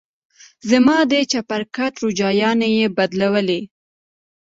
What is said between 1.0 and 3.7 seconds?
د چپرکټ روجايانې يې بدلولې.